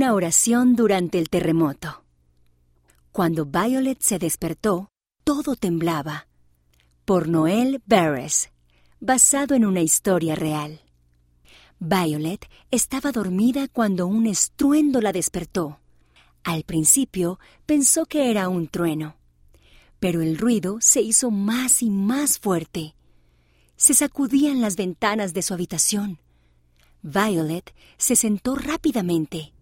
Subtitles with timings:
[0.00, 2.04] Una oración durante el terremoto.
[3.12, 4.88] Cuando Violet se despertó,
[5.24, 6.26] todo temblaba.
[7.04, 8.48] Por Noel Barres,
[8.98, 10.80] basado en una historia real.
[11.80, 15.80] Violet estaba dormida cuando un estruendo la despertó.
[16.44, 19.16] Al principio pensó que era un trueno,
[19.98, 22.94] pero el ruido se hizo más y más fuerte.
[23.76, 26.20] Se sacudían las ventanas de su habitación.
[27.02, 29.52] Violet se sentó rápidamente.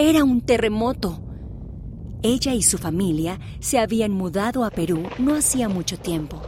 [0.00, 1.20] Era un terremoto.
[2.22, 6.40] Ella y su familia se habían mudado a Perú no hacía mucho tiempo.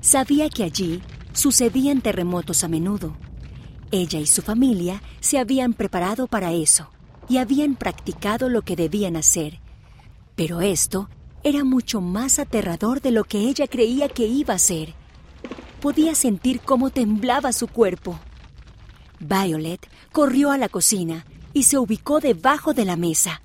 [0.00, 1.02] Sabía que allí
[1.32, 3.16] sucedían terremotos a menudo.
[3.90, 6.88] Ella y su familia se habían preparado para eso
[7.28, 9.58] y habían practicado lo que debían hacer.
[10.36, 11.08] Pero esto
[11.42, 14.94] era mucho más aterrador de lo que ella creía que iba a ser.
[15.80, 18.20] Podía sentir cómo temblaba su cuerpo.
[19.18, 23.40] Violet corrió a la cocina y se ubicó debajo de la mesa.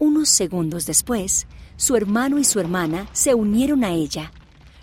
[0.00, 4.32] Unos segundos después, su hermano y su hermana se unieron a ella,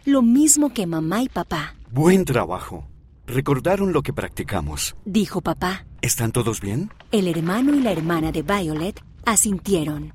[0.05, 1.75] lo mismo que mamá y papá.
[1.91, 2.87] Buen trabajo.
[3.27, 5.85] Recordaron lo que practicamos, dijo papá.
[6.01, 6.93] ¿Están todos bien?
[7.11, 10.13] El hermano y la hermana de Violet asintieron.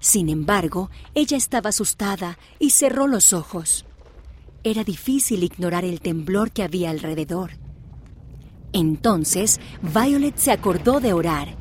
[0.00, 3.86] Sin embargo, ella estaba asustada y cerró los ojos.
[4.64, 7.63] Era difícil ignorar el temblor que había alrededor.
[8.74, 11.56] Entonces, Violet se acordó de orar.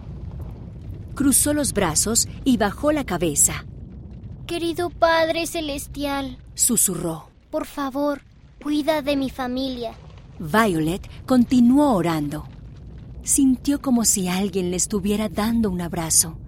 [1.14, 3.66] Cruzó los brazos y bajó la cabeza.
[4.47, 7.30] Querido Padre Celestial, susurró.
[7.52, 8.22] Por favor,
[8.61, 9.94] cuida de mi familia.
[10.39, 12.45] Violet continuó orando.
[13.22, 16.39] Sintió como si alguien le estuviera dando un abrazo.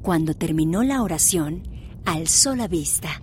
[0.00, 1.62] Cuando terminó la oración,
[2.06, 3.20] alzó la vista.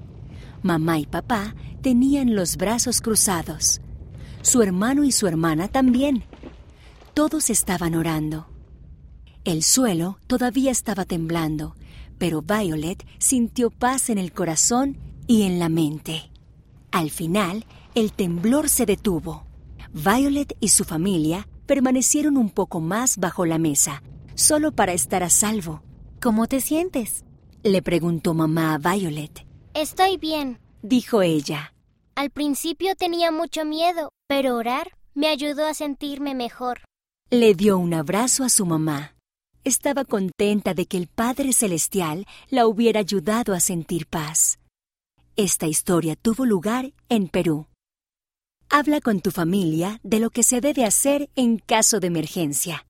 [0.61, 3.81] Mamá y papá tenían los brazos cruzados.
[4.43, 6.23] Su hermano y su hermana también.
[7.15, 8.45] Todos estaban orando.
[9.45, 11.73] El suelo todavía estaba temblando,
[12.17, 16.29] pero Violet sintió paz en el corazón y en la mente.
[16.91, 17.65] Al final,
[17.95, 19.45] el temblor se detuvo.
[19.93, 25.29] Violet y su familia permanecieron un poco más bajo la mesa, solo para estar a
[25.29, 25.83] salvo.
[26.21, 27.23] ¿Cómo te sientes?
[27.63, 29.47] le preguntó mamá a Violet.
[29.73, 31.73] Estoy bien, dijo ella.
[32.15, 36.81] Al principio tenía mucho miedo, pero orar me ayudó a sentirme mejor.
[37.31, 39.15] Le dio un abrazo a su mamá.
[39.63, 44.59] Estaba contenta de que el Padre Celestial la hubiera ayudado a sentir paz.
[45.35, 47.65] Esta historia tuvo lugar en Perú.
[48.69, 52.83] Habla con tu familia de lo que se debe hacer en caso de emergencia.